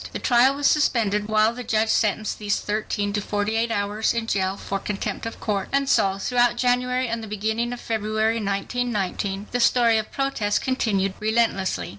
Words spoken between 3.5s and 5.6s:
eight hours in jail for contempt of